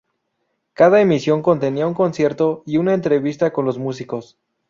[0.73, 4.35] Cada emisión contenía un concierto y una entrevista con los músicos.